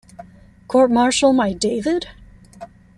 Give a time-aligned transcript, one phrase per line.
[0.67, 2.07] Court-martial my David?